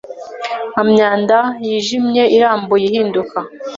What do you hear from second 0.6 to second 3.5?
Nka myanda yijimye irambuye ihinduka